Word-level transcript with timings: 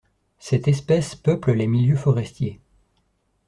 Cette 0.39 0.67
espèce 0.67 1.13
peuple 1.13 1.51
les 1.53 1.67
milieux 1.67 1.95
forestiers. 1.95 2.59